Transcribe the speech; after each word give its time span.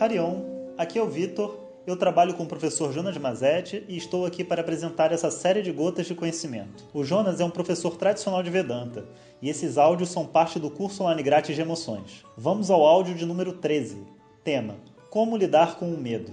Harion, 0.00 0.42
aqui 0.78 0.96
é 0.96 1.02
o 1.02 1.10
Vitor. 1.10 1.58
Eu 1.84 1.96
trabalho 1.96 2.34
com 2.34 2.44
o 2.44 2.46
professor 2.46 2.92
Jonas 2.92 3.16
Mazetti 3.18 3.82
e 3.88 3.96
estou 3.96 4.24
aqui 4.24 4.44
para 4.44 4.60
apresentar 4.60 5.10
essa 5.10 5.28
série 5.28 5.60
de 5.60 5.72
gotas 5.72 6.06
de 6.06 6.14
conhecimento. 6.14 6.84
O 6.94 7.02
Jonas 7.02 7.40
é 7.40 7.44
um 7.44 7.50
professor 7.50 7.96
tradicional 7.96 8.40
de 8.40 8.48
Vedanta 8.48 9.06
e 9.42 9.48
esses 9.48 9.76
áudios 9.76 10.10
são 10.10 10.24
parte 10.24 10.60
do 10.60 10.70
curso 10.70 11.02
online 11.02 11.20
grátis 11.20 11.56
de 11.56 11.62
emoções. 11.62 12.24
Vamos 12.36 12.70
ao 12.70 12.86
áudio 12.86 13.16
de 13.16 13.26
número 13.26 13.54
13. 13.54 13.96
Tema: 14.44 14.76
Como 15.10 15.36
lidar 15.36 15.76
com 15.80 15.92
o 15.92 15.98
medo. 15.98 16.30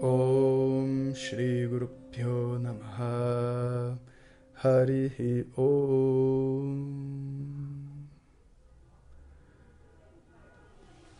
Om 0.00 1.12
Shri 1.14 1.66
Guru 1.66 1.90
Pyo 2.10 2.58
Namaha 2.58 3.98
Harihi 4.62 5.46
Om 5.58 6.63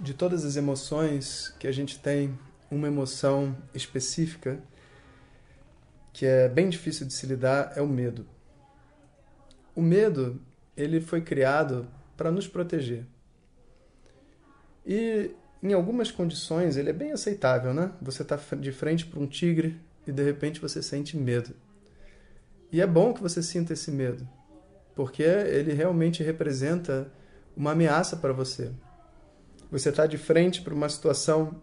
De 0.05 0.13
todas 0.13 0.45
as 0.45 0.55
emoções 0.55 1.55
que 1.59 1.67
a 1.67 1.73
gente 1.73 1.99
tem, 1.99 2.39
uma 2.71 2.89
emoção 2.89 3.57
específica 3.73 4.61
que 6.13 6.27
é 6.27 6.47
bem 6.47 6.69
difícil 6.69 7.07
de 7.07 7.15
se 7.15 7.25
lidar 7.25 7.73
é 7.75 7.81
o 7.81 7.89
medo. 7.89 8.27
O 9.75 9.81
medo, 9.81 10.39
ele 10.77 11.01
foi 11.01 11.23
criado 11.23 11.89
para 12.19 12.31
nos 12.31 12.47
proteger. 12.47 13.07
E 14.85 15.31
em 15.63 15.73
algumas 15.73 16.11
condições 16.11 16.77
ele 16.77 16.91
é 16.91 16.93
bem 16.93 17.13
aceitável, 17.13 17.73
né? 17.73 17.91
Você 18.03 18.21
está 18.21 18.37
de 18.37 18.73
frente 18.73 19.07
para 19.07 19.19
um 19.19 19.27
tigre 19.27 19.81
e 20.07 20.13
de 20.13 20.23
repente 20.23 20.61
você 20.61 20.83
sente 20.83 21.17
medo. 21.17 21.55
E 22.71 22.83
é 22.83 22.87
bom 22.87 23.15
que 23.15 23.23
você 23.23 23.43
sinta 23.43 23.73
esse 23.73 23.91
medo, 23.91 24.29
porque 24.95 25.23
ele 25.23 25.73
realmente 25.73 26.23
representa 26.23 27.11
uma 27.57 27.73
ameaça 27.73 28.19
para 28.19 28.35
você. 28.35 28.71
Você 29.71 29.89
está 29.89 30.07
de 30.07 30.19
frente 30.19 30.63
para 30.63 30.75
uma 30.75 30.89
situação 30.89 31.61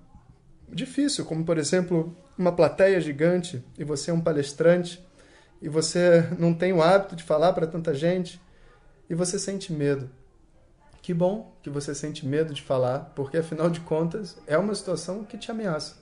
difícil, 0.69 1.25
como 1.25 1.45
por 1.45 1.57
exemplo 1.57 2.15
uma 2.37 2.51
plateia 2.51 2.99
gigante 2.99 3.63
e 3.77 3.83
você 3.83 4.11
é 4.11 4.13
um 4.13 4.21
palestrante 4.21 5.05
e 5.61 5.69
você 5.69 6.27
não 6.39 6.53
tem 6.53 6.73
o 6.73 6.81
hábito 6.81 7.15
de 7.15 7.23
falar 7.23 7.53
para 7.53 7.67
tanta 7.67 7.93
gente 7.93 8.41
e 9.09 9.15
você 9.15 9.37
sente 9.37 9.71
medo. 9.71 10.09
Que 11.01 11.13
bom 11.13 11.55
que 11.61 11.69
você 11.69 11.95
sente 11.95 12.25
medo 12.25 12.53
de 12.53 12.61
falar, 12.61 13.11
porque 13.15 13.37
afinal 13.37 13.69
de 13.69 13.79
contas 13.81 14.37
é 14.45 14.57
uma 14.57 14.73
situação 14.75 15.23
que 15.23 15.37
te 15.37 15.51
ameaça. 15.51 15.95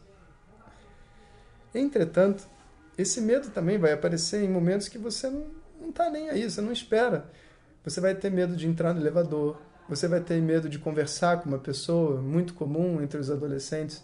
Entretanto, 1.74 2.48
esse 2.98 3.22
medo 3.22 3.50
também 3.50 3.78
vai 3.78 3.94
aparecer 3.94 4.44
em 4.44 4.50
momentos 4.50 4.90
que 4.90 4.98
você 4.98 5.30
não 5.30 5.90
está 5.90 6.10
nem 6.10 6.30
aí, 6.30 6.50
você 6.50 6.62
não 6.62 6.72
espera. 6.72 7.30
Você 7.84 8.02
vai 8.02 8.14
ter 8.14 8.30
medo 8.30 8.56
de 8.56 8.68
entrar 8.68 8.94
no 8.94 9.00
elevador, 9.00 9.62
você 9.90 10.08
vai 10.08 10.22
ter 10.22 10.42
medo 10.42 10.70
de 10.70 10.80
conversar 10.80 11.42
com 11.42 11.50
uma 11.50 11.58
pessoa, 11.58 12.22
muito 12.22 12.54
comum 12.54 13.02
entre 13.02 13.20
os 13.20 13.30
adolescentes. 13.30 14.04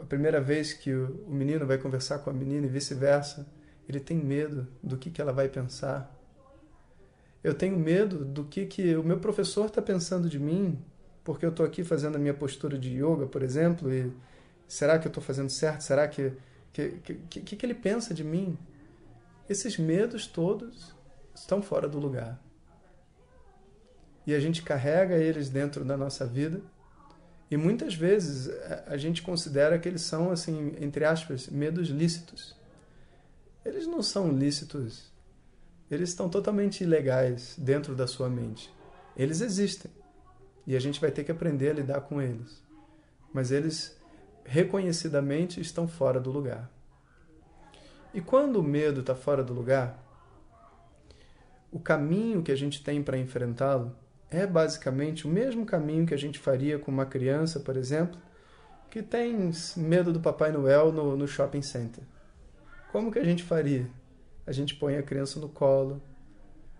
A 0.00 0.04
primeira 0.04 0.40
vez 0.40 0.72
que 0.72 0.92
o 0.92 1.24
menino 1.28 1.66
vai 1.66 1.78
conversar 1.78 2.18
com 2.18 2.30
a 2.30 2.32
menina 2.32 2.66
e 2.66 2.68
vice-versa, 2.68 3.46
ele 3.88 4.00
tem 4.00 4.16
medo 4.16 4.66
do 4.82 4.96
que, 4.96 5.10
que 5.10 5.20
ela 5.20 5.32
vai 5.32 5.48
pensar, 5.48 6.16
eu 7.42 7.54
tenho 7.54 7.78
medo 7.78 8.24
do 8.24 8.44
que, 8.44 8.66
que 8.66 8.94
o 8.96 9.02
meu 9.02 9.18
professor 9.18 9.66
está 9.66 9.80
pensando 9.80 10.28
de 10.28 10.38
mim, 10.38 10.78
porque 11.24 11.44
eu 11.44 11.50
estou 11.50 11.64
aqui 11.64 11.82
fazendo 11.82 12.16
a 12.16 12.18
minha 12.18 12.34
postura 12.34 12.78
de 12.78 12.90
yoga, 12.90 13.26
por 13.26 13.42
exemplo, 13.42 13.90
e 13.92 14.12
será 14.68 14.98
que 14.98 15.06
eu 15.06 15.10
estou 15.10 15.22
fazendo 15.22 15.48
certo? 15.48 15.80
Será 15.80 16.06
que 16.06 16.32
que, 16.72 16.90
que, 17.28 17.40
que, 17.40 17.56
que 17.56 17.66
ele 17.66 17.74
pensa 17.74 18.14
de 18.14 18.22
mim? 18.22 18.56
Esses 19.48 19.76
medos 19.76 20.26
todos 20.26 20.94
estão 21.34 21.60
fora 21.60 21.88
do 21.88 21.98
lugar. 21.98 22.40
E 24.30 24.34
a 24.34 24.40
gente 24.40 24.62
carrega 24.62 25.16
eles 25.16 25.48
dentro 25.48 25.84
da 25.84 25.96
nossa 25.96 26.24
vida. 26.26 26.60
E 27.50 27.56
muitas 27.56 27.94
vezes 27.94 28.48
a 28.86 28.96
gente 28.96 29.22
considera 29.22 29.78
que 29.78 29.88
eles 29.88 30.02
são, 30.02 30.30
assim, 30.30 30.74
entre 30.80 31.04
aspas, 31.04 31.48
medos 31.48 31.88
lícitos. 31.88 32.56
Eles 33.64 33.86
não 33.86 34.02
são 34.02 34.30
lícitos 34.30 35.10
eles 35.90 36.10
estão 36.10 36.28
totalmente 36.28 36.84
ilegais 36.84 37.56
dentro 37.58 37.96
da 37.96 38.06
sua 38.06 38.28
mente. 38.28 38.72
Eles 39.16 39.40
existem 39.40 39.90
e 40.66 40.76
a 40.76 40.80
gente 40.80 41.00
vai 41.00 41.10
ter 41.10 41.24
que 41.24 41.32
aprender 41.32 41.70
a 41.70 41.74
lidar 41.74 42.02
com 42.02 42.22
eles. 42.22 42.62
Mas 43.32 43.50
eles 43.50 43.98
reconhecidamente 44.44 45.60
estão 45.60 45.88
fora 45.88 46.20
do 46.20 46.30
lugar. 46.30 46.70
E 48.14 48.20
quando 48.20 48.56
o 48.56 48.62
medo 48.62 49.00
está 49.00 49.14
fora 49.14 49.42
do 49.42 49.52
lugar, 49.52 49.98
o 51.72 51.80
caminho 51.80 52.42
que 52.42 52.52
a 52.52 52.56
gente 52.56 52.82
tem 52.84 53.02
para 53.02 53.18
enfrentá-lo 53.18 53.94
é 54.30 54.46
basicamente 54.46 55.26
o 55.26 55.30
mesmo 55.30 55.66
caminho 55.66 56.06
que 56.06 56.14
a 56.14 56.18
gente 56.18 56.38
faria 56.38 56.78
com 56.78 56.90
uma 56.90 57.06
criança, 57.06 57.60
por 57.60 57.76
exemplo, 57.76 58.20
que 58.88 59.02
tem 59.02 59.50
medo 59.76 60.12
do 60.12 60.20
Papai 60.20 60.52
Noel 60.52 60.92
no, 60.92 61.16
no 61.16 61.26
shopping 61.26 61.62
center. 61.62 62.04
Como 62.92 63.10
que 63.10 63.18
a 63.18 63.24
gente 63.24 63.42
faria? 63.42 63.88
a 64.50 64.52
gente 64.52 64.74
põe 64.74 64.96
a 64.96 65.02
criança 65.02 65.38
no 65.38 65.48
colo, 65.48 66.02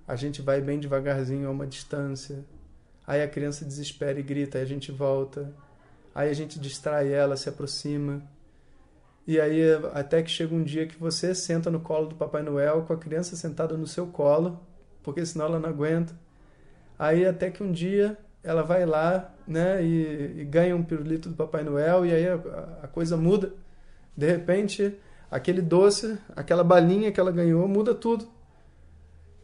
a 0.07 0.17
gente 0.17 0.43
vai 0.43 0.61
bem 0.61 0.81
devagarzinho 0.81 1.47
a 1.47 1.53
uma 1.53 1.67
distância, 1.67 2.45
aí 3.07 3.23
a 3.23 3.29
criança 3.29 3.65
desespera 3.65 4.19
e 4.19 4.25
grita, 4.25 4.59
aí 4.59 4.65
a 4.65 4.67
gente 4.67 4.91
volta, 4.91 5.55
aí 6.13 6.29
a 6.29 6.33
gente 6.33 6.59
distrai 6.59 7.13
ela, 7.13 7.37
se 7.37 7.49
aproxima, 7.49 8.23
e 9.25 9.41
aí 9.41 9.61
até 9.93 10.21
que 10.21 10.31
chega 10.31 10.53
um 10.53 10.65
dia 10.65 10.85
que 10.85 10.99
você 10.99 11.33
senta 11.33 11.71
no 11.71 11.79
colo 11.79 12.09
do 12.09 12.17
Papai 12.17 12.43
Noel 12.43 12.83
com 12.83 12.93
a 12.93 12.99
criança 12.99 13.37
sentada 13.37 13.77
no 13.77 13.87
seu 13.87 14.09
colo, 14.09 14.61
porque 15.01 15.25
senão 15.25 15.47
ela 15.47 15.61
não 15.61 15.69
aguenta. 15.69 16.13
Aí 17.01 17.25
até 17.25 17.51
que 17.51 17.63
um 17.63 17.73
dia 17.73 18.19
ela 18.43 18.63
vai 18.63 18.85
lá, 18.85 19.35
né, 19.49 19.83
e, 19.83 20.41
e 20.41 20.45
ganha 20.45 20.77
um 20.77 20.83
pirulito 20.83 21.31
do 21.31 21.35
Papai 21.35 21.65
Noel 21.65 22.05
e 22.05 22.13
aí 22.13 22.29
a, 22.29 22.35
a 22.83 22.89
coisa 22.89 23.17
muda. 23.17 23.55
De 24.15 24.27
repente, 24.27 24.95
aquele 25.31 25.63
doce, 25.63 26.19
aquela 26.37 26.63
balinha 26.63 27.11
que 27.11 27.19
ela 27.19 27.33
ganhou, 27.33 27.67
muda 27.67 27.95
tudo. 27.95 28.29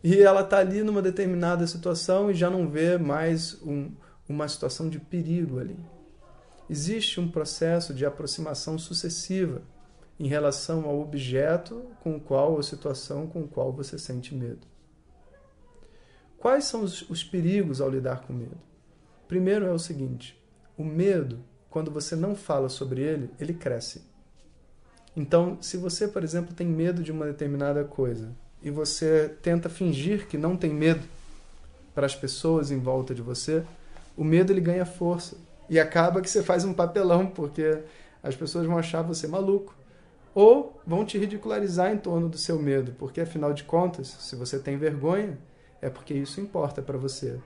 E 0.05 0.21
ela 0.21 0.43
está 0.43 0.59
ali 0.59 0.83
numa 0.83 1.01
determinada 1.01 1.67
situação 1.67 2.31
e 2.31 2.35
já 2.35 2.51
não 2.51 2.69
vê 2.69 2.99
mais 2.99 3.59
um, 3.63 3.91
uma 4.29 4.47
situação 4.49 4.91
de 4.91 5.01
perigo 5.01 5.59
ali. 5.59 5.79
Existe 6.69 7.19
um 7.19 7.29
processo 7.29 7.95
de 7.95 8.05
aproximação 8.05 8.79
sucessiva 8.79 9.63
em 10.21 10.29
relação 10.29 10.85
ao 10.85 11.01
objeto 11.01 11.87
com 12.03 12.17
o 12.17 12.21
qual 12.21 12.53
ou 12.53 12.63
situação 12.63 13.27
com 13.27 13.41
o 13.41 13.49
qual 13.49 13.73
você 13.73 13.99
sente 13.99 14.35
medo. 14.35 14.76
Quais 16.39 16.65
são 16.65 16.83
os, 16.83 17.09
os 17.09 17.25
perigos 17.25 17.81
ao 17.81 17.91
lidar 17.91 18.21
com 18.23 18.33
medo? 18.33 18.57
Primeiro 19.27 19.67
é 19.67 19.73
o 19.73 19.79
seguinte: 19.79 20.41
o 20.77 20.85
medo, 20.85 21.39
quando 21.71 21.91
você 21.91 22.15
não 22.15 22.35
fala 22.35 22.69
sobre 22.69 23.01
ele, 23.01 23.31
ele 23.41 23.55
cresce. 23.55 24.05
Então, 25.17 25.57
se 25.63 25.77
você, 25.77 26.07
por 26.07 26.23
exemplo, 26.23 26.55
tem 26.55 26.67
medo 26.67 27.03
de 27.03 27.11
uma 27.11 27.27
determinada 27.27 27.83
coisa 27.85 28.31
e 28.63 28.71
você 28.71 29.35
tenta 29.43 29.69
fingir 29.69 30.27
que 30.29 30.37
não 30.37 30.57
tem 30.57 30.73
medo 30.73 31.03
para 31.95 32.05
as 32.05 32.15
pessoas 32.15 32.71
em 32.71 32.79
volta 32.79 33.15
de 33.15 33.23
você, 33.23 33.65
o 34.17 34.23
medo 34.23 34.53
ele 34.53 34.61
ganha 34.61 34.85
força 34.85 35.37
e 35.71 35.81
acaba 35.81 36.21
que 36.21 36.29
você 36.29 36.43
faz 36.43 36.65
um 36.65 36.75
papelão 36.75 37.27
porque 37.27 37.83
as 38.23 38.37
pessoas 38.37 38.67
vão 38.67 38.77
achar 38.77 39.03
você 39.03 39.27
maluco 39.27 39.75
ou 40.35 40.79
vão 40.87 41.07
te 41.07 41.17
ridicularizar 41.17 41.91
em 41.91 41.97
torno 41.97 42.29
do 42.29 42.37
seu 42.37 42.61
medo, 42.61 42.93
porque 42.99 43.23
afinal 43.23 43.55
de 43.55 43.65
contas, 43.65 44.09
se 44.09 44.37
você 44.37 44.59
tem 44.59 44.77
vergonha, 44.77 45.39
é 45.87 45.91
porque 45.91 46.13
isso 46.13 46.41
importa 46.41 46.83
para 46.83 46.99
você. 46.99 47.39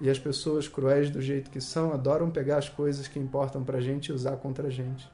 E 0.00 0.08
as 0.08 0.18
pessoas 0.18 0.66
cruéis 0.66 1.10
do 1.10 1.20
jeito 1.20 1.50
que 1.50 1.60
são 1.60 1.92
adoram 1.92 2.30
pegar 2.30 2.56
as 2.56 2.70
coisas 2.70 3.06
que 3.06 3.18
importam 3.18 3.62
para 3.62 3.76
a 3.76 3.80
gente 3.82 4.06
e 4.06 4.12
usar 4.12 4.36
contra 4.38 4.68
a 4.68 4.70
gente. 4.70 5.06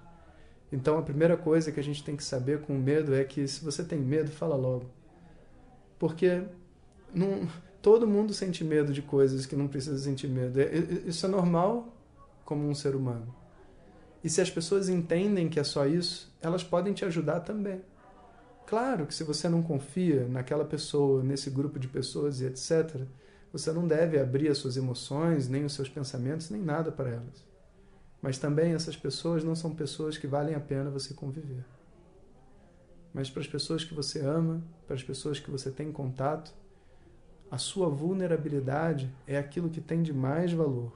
Então 0.71 0.97
a 0.97 1.03
primeira 1.03 1.37
coisa 1.37 1.73
que 1.73 1.81
a 1.81 1.83
gente 1.83 2.05
tem 2.05 2.15
que 2.15 2.23
saber 2.23 2.61
com 2.61 2.73
medo 2.75 3.13
é 3.15 3.25
que 3.25 3.49
se 3.49 3.65
você 3.65 3.83
tem 3.83 3.99
medo, 3.99 4.31
fala 4.31 4.55
logo. 4.55 4.87
Porque 5.99 6.45
não, 7.13 7.49
todo 7.83 8.07
mundo 8.07 8.33
sente 8.33 8.63
medo 8.63 8.93
de 8.93 9.03
coisas 9.03 9.45
que 9.45 9.57
não 9.57 9.67
precisa 9.67 9.99
sentir 9.99 10.29
medo. 10.29 10.61
É, 10.61 10.71
isso 11.05 11.27
é 11.27 11.29
normal 11.29 11.93
como 12.45 12.69
um 12.69 12.75
ser 12.77 12.95
humano. 12.95 13.35
E 14.23 14.31
se 14.31 14.41
as 14.41 14.51
pessoas 14.51 14.89
entendem 14.89 15.49
que 15.49 15.59
é 15.59 15.65
só 15.65 15.85
isso, 15.85 16.33
elas 16.41 16.63
podem 16.63 16.93
te 16.93 17.05
ajudar 17.05 17.41
também. 17.41 17.81
Claro 18.67 19.07
que 19.07 19.15
se 19.15 19.23
você 19.23 19.49
não 19.49 19.63
confia 19.63 20.27
naquela 20.27 20.65
pessoa, 20.65 21.23
nesse 21.23 21.49
grupo 21.51 21.79
de 21.79 21.87
pessoas 21.87 22.41
e 22.41 22.47
etc., 22.47 23.03
você 23.53 23.73
não 23.73 23.87
deve 23.87 24.19
abrir 24.19 24.49
as 24.49 24.59
suas 24.59 24.77
emoções, 24.77 25.49
nem 25.49 25.65
os 25.65 25.73
seus 25.73 25.89
pensamentos, 25.89 26.51
nem 26.51 26.61
nada 26.61 26.91
para 26.91 27.11
elas. 27.11 27.47
Mas 28.21 28.39
também 28.39 28.75
essas 28.75 28.97
pessoas 28.97 29.45
não 29.45 29.55
são 29.55 29.73
pessoas 29.73 30.19
que 30.19 30.27
valem 30.27 30.57
a 30.57 30.61
pena 30.61 30.91
você 30.91 31.15
conviver. 31.15 31.65
Mas 33.15 33.31
para 33.31 33.41
as 33.41 33.47
pessoas 33.47 33.85
que 33.85 33.95
você 33.95 34.21
ama, 34.21 34.61
para 34.85 34.97
as 34.97 35.03
pessoas 35.03 35.39
que 35.39 35.51
você 35.51 35.71
tem 35.71 35.93
contato, 35.93 36.53
a 37.49 37.59
sua 37.59 37.89
vulnerabilidade 37.89 39.15
é 39.29 39.39
aquilo 39.39 39.71
que 39.71 39.81
tem 39.81 40.03
de 40.03 40.13
mais 40.13 40.53
valor. 40.53 40.93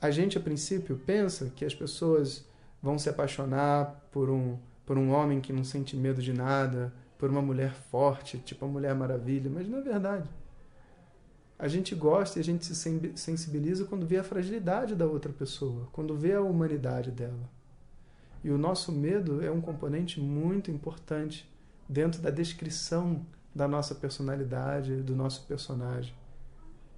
A 0.00 0.10
gente, 0.10 0.38
a 0.38 0.40
princípio, 0.40 0.96
pensa 1.04 1.50
que 1.54 1.64
as 1.64 1.74
pessoas 1.74 2.48
vão 2.80 2.98
se 2.98 3.10
apaixonar 3.10 4.08
por 4.10 4.30
um, 4.30 4.56
por 4.90 4.98
um 4.98 5.12
homem 5.12 5.40
que 5.40 5.52
não 5.52 5.62
sente 5.62 5.96
medo 5.96 6.20
de 6.20 6.32
nada, 6.32 6.92
por 7.16 7.30
uma 7.30 7.40
mulher 7.40 7.72
forte, 7.92 8.38
tipo 8.38 8.64
a 8.64 8.68
Mulher 8.68 8.92
Maravilha, 8.92 9.48
mas 9.48 9.68
não 9.68 9.78
é 9.78 9.82
verdade. 9.82 10.28
A 11.56 11.68
gente 11.68 11.94
gosta 11.94 12.40
e 12.40 12.42
a 12.42 12.44
gente 12.44 12.66
se 12.66 12.74
sensibiliza 13.14 13.84
quando 13.84 14.04
vê 14.04 14.16
a 14.16 14.24
fragilidade 14.24 14.96
da 14.96 15.06
outra 15.06 15.32
pessoa, 15.32 15.86
quando 15.92 16.16
vê 16.16 16.32
a 16.32 16.40
humanidade 16.40 17.12
dela. 17.12 17.48
E 18.42 18.50
o 18.50 18.58
nosso 18.58 18.90
medo 18.90 19.40
é 19.44 19.48
um 19.48 19.60
componente 19.60 20.20
muito 20.20 20.72
importante 20.72 21.48
dentro 21.88 22.20
da 22.20 22.30
descrição 22.30 23.24
da 23.54 23.68
nossa 23.68 23.94
personalidade, 23.94 25.04
do 25.04 25.14
nosso 25.14 25.46
personagem. 25.46 26.12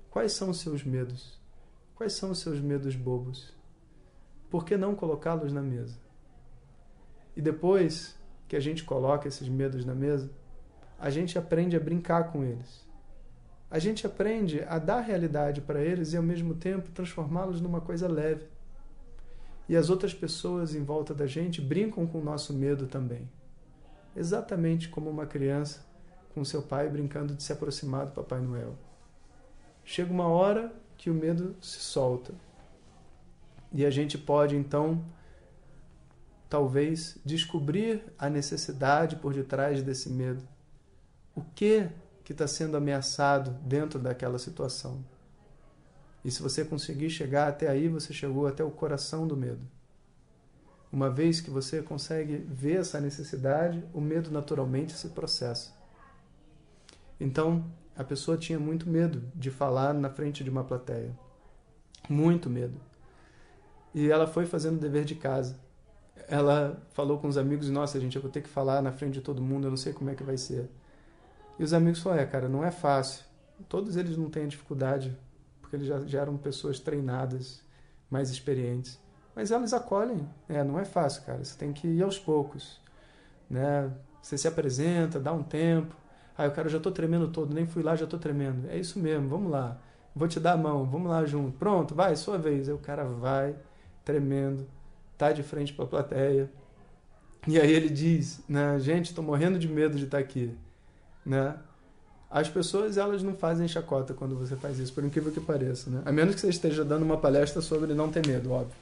Quais 0.08 0.32
são 0.32 0.48
os 0.48 0.60
seus 0.60 0.82
medos? 0.82 1.38
Quais 1.94 2.14
são 2.14 2.30
os 2.30 2.38
seus 2.38 2.58
medos 2.58 2.96
bobos? 2.96 3.52
Por 4.48 4.64
que 4.64 4.78
não 4.78 4.94
colocá-los 4.94 5.52
na 5.52 5.60
mesa? 5.60 6.01
E 7.36 7.40
depois 7.40 8.18
que 8.48 8.56
a 8.56 8.60
gente 8.60 8.84
coloca 8.84 9.28
esses 9.28 9.48
medos 9.48 9.84
na 9.84 9.94
mesa, 9.94 10.30
a 10.98 11.10
gente 11.10 11.38
aprende 11.38 11.76
a 11.76 11.80
brincar 11.80 12.30
com 12.30 12.44
eles. 12.44 12.86
A 13.70 13.78
gente 13.78 14.06
aprende 14.06 14.62
a 14.68 14.78
dar 14.78 15.00
realidade 15.00 15.62
para 15.62 15.80
eles 15.80 16.12
e 16.12 16.16
ao 16.16 16.22
mesmo 16.22 16.54
tempo 16.54 16.90
transformá-los 16.90 17.60
numa 17.60 17.80
coisa 17.80 18.06
leve. 18.06 18.44
E 19.66 19.74
as 19.74 19.88
outras 19.88 20.12
pessoas 20.12 20.74
em 20.74 20.84
volta 20.84 21.14
da 21.14 21.26
gente 21.26 21.60
brincam 21.60 22.06
com 22.06 22.18
o 22.18 22.24
nosso 22.24 22.52
medo 22.52 22.86
também. 22.86 23.26
Exatamente 24.14 24.90
como 24.90 25.08
uma 25.08 25.24
criança 25.24 25.84
com 26.34 26.44
seu 26.44 26.62
pai 26.62 26.88
brincando 26.88 27.34
de 27.34 27.42
se 27.42 27.52
aproximar 27.52 28.06
do 28.06 28.12
Papai 28.12 28.40
Noel. 28.40 28.74
Chega 29.84 30.12
uma 30.12 30.26
hora 30.26 30.72
que 30.96 31.10
o 31.10 31.14
medo 31.14 31.56
se 31.60 31.78
solta. 31.78 32.34
E 33.72 33.86
a 33.86 33.90
gente 33.90 34.18
pode 34.18 34.54
então 34.54 35.02
talvez 36.52 37.16
descobrir 37.24 38.12
a 38.18 38.28
necessidade 38.28 39.16
por 39.16 39.32
detrás 39.32 39.82
desse 39.82 40.10
medo. 40.10 40.46
O 41.34 41.40
que 41.40 41.88
que 42.22 42.32
está 42.32 42.46
sendo 42.46 42.76
ameaçado 42.76 43.52
dentro 43.62 43.98
daquela 43.98 44.38
situação? 44.38 45.02
E 46.22 46.30
se 46.30 46.42
você 46.42 46.62
conseguir 46.62 47.08
chegar 47.08 47.48
até 47.48 47.68
aí, 47.68 47.88
você 47.88 48.12
chegou 48.12 48.46
até 48.46 48.62
o 48.62 48.70
coração 48.70 49.26
do 49.26 49.34
medo. 49.34 49.66
Uma 50.92 51.08
vez 51.08 51.40
que 51.40 51.48
você 51.48 51.80
consegue 51.80 52.36
ver 52.36 52.80
essa 52.80 53.00
necessidade, 53.00 53.82
o 53.94 54.00
medo 54.02 54.30
naturalmente 54.30 54.92
se 54.92 55.08
processa. 55.08 55.72
Então, 57.18 57.64
a 57.96 58.04
pessoa 58.04 58.36
tinha 58.36 58.60
muito 58.60 58.86
medo 58.90 59.22
de 59.34 59.50
falar 59.50 59.94
na 59.94 60.10
frente 60.10 60.44
de 60.44 60.50
uma 60.50 60.64
plateia. 60.64 61.18
Muito 62.10 62.50
medo. 62.50 62.78
E 63.94 64.10
ela 64.10 64.26
foi 64.26 64.44
fazendo 64.44 64.76
o 64.76 64.80
dever 64.80 65.06
de 65.06 65.14
casa. 65.14 65.71
Ela 66.28 66.80
falou 66.92 67.18
com 67.18 67.28
os 67.28 67.36
amigos: 67.36 67.68
Nossa, 67.70 68.00
gente, 68.00 68.16
eu 68.16 68.22
vou 68.22 68.30
ter 68.30 68.42
que 68.42 68.48
falar 68.48 68.82
na 68.82 68.92
frente 68.92 69.14
de 69.14 69.20
todo 69.20 69.42
mundo, 69.42 69.66
eu 69.66 69.70
não 69.70 69.76
sei 69.76 69.92
como 69.92 70.10
é 70.10 70.14
que 70.14 70.22
vai 70.22 70.36
ser. 70.36 70.70
E 71.58 71.64
os 71.64 71.72
amigos 71.72 72.00
falaram: 72.00 72.22
É, 72.22 72.26
cara, 72.26 72.48
não 72.48 72.64
é 72.64 72.70
fácil. 72.70 73.24
Todos 73.68 73.96
eles 73.96 74.16
não 74.16 74.28
têm 74.28 74.48
dificuldade, 74.48 75.16
porque 75.60 75.76
eles 75.76 75.86
já, 75.86 76.00
já 76.00 76.20
eram 76.20 76.36
pessoas 76.36 76.80
treinadas, 76.80 77.62
mais 78.10 78.30
experientes. 78.30 79.00
Mas 79.34 79.50
elas 79.50 79.72
acolhem. 79.72 80.28
É, 80.48 80.62
não 80.62 80.78
é 80.78 80.84
fácil, 80.84 81.22
cara. 81.22 81.42
Você 81.44 81.56
tem 81.56 81.72
que 81.72 81.86
ir 81.86 82.02
aos 82.02 82.18
poucos. 82.18 82.80
Né? 83.48 83.90
Você 84.20 84.36
se 84.36 84.46
apresenta, 84.46 85.18
dá 85.18 85.32
um 85.32 85.42
tempo. 85.42 85.94
Aí 86.36 86.48
o 86.48 86.52
cara 86.52 86.68
já 86.68 86.78
estou 86.78 86.92
tremendo 86.92 87.28
todo, 87.28 87.54
nem 87.54 87.66
fui 87.66 87.82
lá, 87.82 87.94
já 87.94 88.04
estou 88.04 88.18
tremendo. 88.18 88.68
É 88.68 88.78
isso 88.78 88.98
mesmo, 88.98 89.28
vamos 89.28 89.50
lá. 89.50 89.78
Vou 90.14 90.28
te 90.28 90.40
dar 90.40 90.52
a 90.52 90.56
mão, 90.56 90.84
vamos 90.84 91.10
lá 91.10 91.24
junto. 91.24 91.58
Pronto, 91.58 91.94
vai, 91.94 92.16
sua 92.16 92.38
vez. 92.38 92.68
Aí 92.68 92.74
o 92.74 92.78
cara 92.78 93.04
vai, 93.04 93.56
tremendo, 94.04 94.66
tá 95.26 95.32
de 95.32 95.42
frente 95.42 95.72
para 95.72 95.84
a 95.84 95.88
plateia. 95.88 96.50
E 97.46 97.58
aí 97.58 97.72
ele 97.72 97.88
diz, 97.88 98.40
né, 98.48 98.78
gente, 98.80 99.06
estou 99.06 99.24
morrendo 99.24 99.58
de 99.58 99.68
medo 99.68 99.96
de 99.96 100.04
estar 100.04 100.18
tá 100.18 100.22
aqui, 100.22 100.54
né? 101.24 101.56
As 102.30 102.48
pessoas 102.48 102.96
elas 102.96 103.22
não 103.22 103.34
fazem 103.34 103.68
chacota 103.68 104.14
quando 104.14 104.36
você 104.36 104.56
faz 104.56 104.78
isso, 104.78 104.92
por 104.92 105.04
incrível 105.04 105.30
que 105.30 105.40
pareça, 105.40 105.90
né? 105.90 106.02
A 106.04 106.12
menos 106.12 106.34
que 106.34 106.40
você 106.40 106.48
esteja 106.48 106.84
dando 106.84 107.02
uma 107.02 107.18
palestra 107.18 107.60
sobre 107.60 107.94
não 107.94 108.10
ter 108.10 108.26
medo, 108.26 108.52
óbvio. 108.52 108.74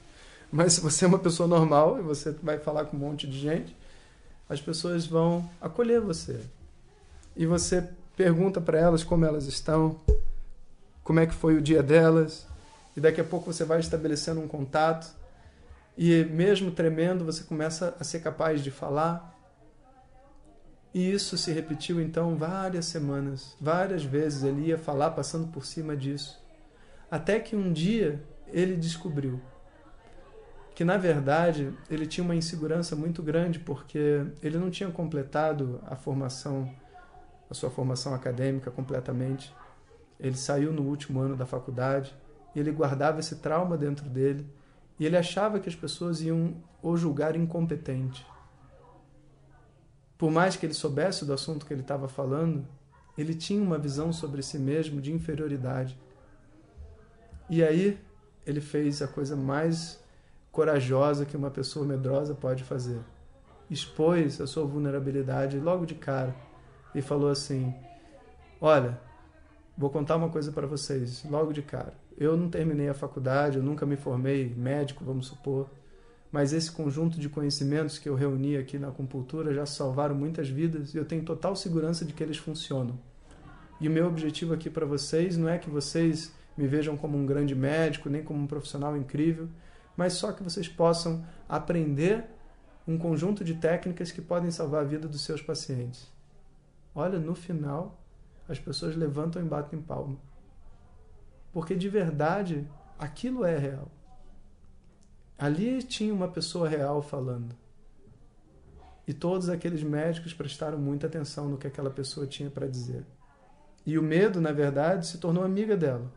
Mas 0.51 0.73
se 0.73 0.81
você 0.81 1.05
é 1.05 1.07
uma 1.07 1.19
pessoa 1.19 1.47
normal 1.47 1.99
e 1.99 2.01
você 2.01 2.31
vai 2.43 2.57
falar 2.59 2.85
com 2.85 2.95
um 2.95 2.99
monte 2.99 3.27
de 3.27 3.37
gente, 3.37 3.75
as 4.47 4.61
pessoas 4.61 5.05
vão 5.05 5.49
acolher 5.59 6.01
você, 6.01 6.39
e 7.35 7.45
você 7.45 7.87
pergunta 8.17 8.59
para 8.59 8.77
elas 8.77 9.03
como 9.03 9.25
elas 9.25 9.45
estão, 9.45 9.99
como 11.03 11.19
é 11.19 11.25
que 11.25 11.33
foi 11.33 11.55
o 11.55 11.61
dia 11.61 11.81
delas, 11.81 12.45
e 12.95 12.99
daqui 12.99 13.21
a 13.21 13.23
pouco 13.23 13.51
você 13.51 13.63
vai 13.63 13.79
estabelecendo 13.79 14.41
um 14.41 14.47
contato, 14.47 15.20
e 15.97 16.25
mesmo 16.25 16.71
tremendo, 16.71 17.25
você 17.25 17.43
começa 17.43 17.95
a 17.99 18.03
ser 18.03 18.21
capaz 18.21 18.63
de 18.63 18.71
falar. 18.71 19.37
E 20.93 21.11
isso 21.11 21.37
se 21.37 21.51
repetiu 21.51 22.01
então 22.01 22.35
várias 22.35 22.85
semanas, 22.85 23.55
várias 23.59 24.03
vezes 24.03 24.43
ele 24.43 24.67
ia 24.67 24.77
falar 24.77 25.11
passando 25.11 25.47
por 25.47 25.65
cima 25.65 25.95
disso, 25.95 26.41
até 27.09 27.39
que 27.39 27.55
um 27.55 27.71
dia 27.71 28.21
ele 28.47 28.75
descobriu 28.75 29.39
que 30.75 30.83
na 30.83 30.97
verdade 30.97 31.73
ele 31.89 32.05
tinha 32.05 32.23
uma 32.23 32.35
insegurança 32.35 32.95
muito 32.95 33.21
grande 33.21 33.59
porque 33.59 34.25
ele 34.41 34.57
não 34.57 34.69
tinha 34.69 34.89
completado 34.89 35.81
a 35.85 35.95
formação 35.95 36.73
a 37.49 37.53
sua 37.53 37.69
formação 37.69 38.13
acadêmica 38.13 38.71
completamente. 38.71 39.53
Ele 40.17 40.37
saiu 40.37 40.71
no 40.71 40.83
último 40.83 41.19
ano 41.19 41.35
da 41.35 41.45
faculdade 41.45 42.15
e 42.55 42.59
ele 42.59 42.71
guardava 42.71 43.19
esse 43.19 43.35
trauma 43.35 43.77
dentro 43.77 44.09
dele 44.09 44.47
e 45.01 45.05
ele 45.07 45.17
achava 45.17 45.59
que 45.59 45.67
as 45.67 45.73
pessoas 45.73 46.21
iam 46.21 46.53
o 46.79 46.95
julgar 46.95 47.35
incompetente. 47.35 48.23
Por 50.15 50.29
mais 50.29 50.55
que 50.55 50.63
ele 50.63 50.75
soubesse 50.75 51.25
do 51.25 51.33
assunto 51.33 51.65
que 51.65 51.73
ele 51.73 51.81
estava 51.81 52.07
falando, 52.07 52.67
ele 53.17 53.33
tinha 53.33 53.63
uma 53.63 53.79
visão 53.79 54.13
sobre 54.13 54.43
si 54.43 54.59
mesmo 54.59 55.01
de 55.01 55.11
inferioridade. 55.11 55.99
E 57.49 57.63
aí 57.63 57.99
ele 58.45 58.61
fez 58.61 59.01
a 59.01 59.07
coisa 59.07 59.35
mais 59.35 59.99
corajosa 60.51 61.25
que 61.25 61.35
uma 61.35 61.49
pessoa 61.49 61.83
medrosa 61.83 62.35
pode 62.35 62.63
fazer. 62.63 63.01
Expôs 63.71 64.39
a 64.39 64.45
sua 64.45 64.65
vulnerabilidade 64.65 65.59
logo 65.59 65.83
de 65.83 65.95
cara 65.95 66.35
e 66.93 67.01
falou 67.01 67.31
assim: 67.31 67.73
Olha, 68.61 69.01
vou 69.81 69.89
contar 69.89 70.15
uma 70.15 70.29
coisa 70.29 70.51
para 70.51 70.67
vocês, 70.67 71.25
logo 71.27 71.51
de 71.51 71.63
cara. 71.63 71.95
Eu 72.15 72.37
não 72.37 72.51
terminei 72.51 72.87
a 72.87 72.93
faculdade, 72.93 73.57
eu 73.57 73.63
nunca 73.63 73.83
me 73.83 73.95
formei 73.95 74.53
médico, 74.55 75.03
vamos 75.03 75.25
supor, 75.25 75.71
mas 76.31 76.53
esse 76.53 76.71
conjunto 76.71 77.19
de 77.19 77.27
conhecimentos 77.27 77.97
que 77.97 78.07
eu 78.07 78.13
reuni 78.13 78.55
aqui 78.55 78.77
na 78.77 78.89
acupuntura 78.89 79.51
já 79.51 79.65
salvaram 79.65 80.13
muitas 80.13 80.47
vidas 80.47 80.93
e 80.93 80.97
eu 80.97 81.03
tenho 81.03 81.23
total 81.23 81.55
segurança 81.55 82.05
de 82.05 82.13
que 82.13 82.21
eles 82.21 82.37
funcionam. 82.37 82.99
E 83.79 83.87
o 83.87 83.91
meu 83.91 84.05
objetivo 84.05 84.53
aqui 84.53 84.69
para 84.69 84.85
vocês 84.85 85.35
não 85.35 85.49
é 85.49 85.57
que 85.57 85.67
vocês 85.67 86.31
me 86.55 86.67
vejam 86.67 86.95
como 86.95 87.17
um 87.17 87.25
grande 87.25 87.55
médico, 87.55 88.07
nem 88.07 88.23
como 88.23 88.39
um 88.39 88.45
profissional 88.45 88.95
incrível, 88.95 89.49
mas 89.97 90.13
só 90.13 90.31
que 90.31 90.43
vocês 90.43 90.69
possam 90.69 91.25
aprender 91.49 92.23
um 92.87 92.99
conjunto 92.99 93.43
de 93.43 93.55
técnicas 93.55 94.11
que 94.11 94.21
podem 94.21 94.51
salvar 94.51 94.81
a 94.81 94.87
vida 94.87 95.07
dos 95.07 95.21
seus 95.21 95.41
pacientes. 95.41 96.07
Olha, 96.93 97.17
no 97.17 97.33
final, 97.33 98.00
as 98.51 98.59
pessoas 98.59 98.95
levantam 98.95 99.41
e 99.41 99.45
batem 99.45 99.81
palma. 99.81 100.17
Porque 101.53 101.75
de 101.75 101.89
verdade, 101.89 102.67
aquilo 102.99 103.45
é 103.45 103.57
real. 103.57 103.89
Ali 105.37 105.81
tinha 105.81 106.13
uma 106.13 106.27
pessoa 106.27 106.69
real 106.69 107.01
falando. 107.01 107.55
E 109.07 109.13
todos 109.13 109.49
aqueles 109.49 109.81
médicos 109.81 110.33
prestaram 110.33 110.77
muita 110.77 111.07
atenção 111.07 111.49
no 111.49 111.57
que 111.57 111.67
aquela 111.67 111.89
pessoa 111.89 112.27
tinha 112.27 112.49
para 112.49 112.67
dizer. 112.67 113.05
E 113.85 113.97
o 113.97 114.03
medo, 114.03 114.39
na 114.39 114.51
verdade, 114.51 115.07
se 115.07 115.17
tornou 115.17 115.43
amiga 115.43 115.75
dela. 115.75 116.11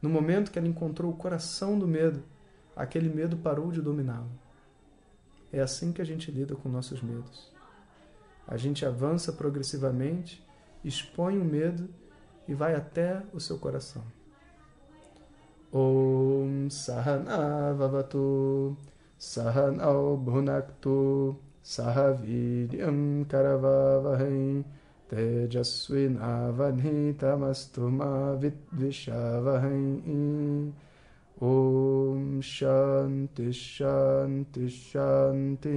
No 0.00 0.08
momento 0.08 0.50
que 0.50 0.58
ela 0.58 0.68
encontrou 0.68 1.12
o 1.12 1.16
coração 1.16 1.78
do 1.78 1.86
medo, 1.86 2.22
aquele 2.74 3.08
medo 3.08 3.36
parou 3.36 3.70
de 3.70 3.82
dominá-la. 3.82 4.30
É 5.52 5.60
assim 5.60 5.92
que 5.92 6.00
a 6.00 6.04
gente 6.04 6.30
lida 6.30 6.56
com 6.56 6.68
nossos 6.68 7.02
medos. 7.02 7.52
A 8.46 8.56
gente 8.56 8.84
avança 8.84 9.32
progressivamente, 9.32 10.44
expõe 10.84 11.38
o 11.38 11.44
medo 11.44 11.88
e 12.46 12.54
vai 12.54 12.74
até 12.74 13.22
o 13.32 13.40
seu 13.40 13.58
coração. 13.58 14.02
Om 15.72 16.68
Sahana 16.70 17.72
Vavatu 17.74 18.76
Sahanau 19.18 20.16
Bhunaktu 20.16 21.36
Sahaviryam 21.62 23.24
Karavavahai 23.28 24.64
Tejasvinavadhitamastu 25.08 27.90
Ma 27.90 28.36
Vidvishavahai 28.36 30.00
Om 31.40 32.40
Shanti 32.40 33.52
Shanti 33.52 34.68
Shanti 34.68 35.70